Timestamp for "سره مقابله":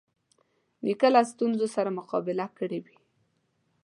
1.75-2.45